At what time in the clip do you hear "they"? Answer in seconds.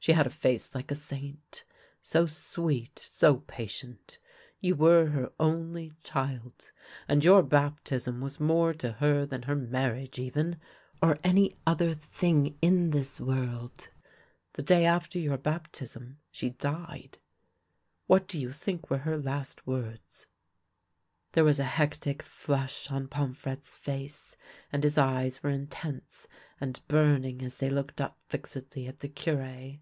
27.56-27.70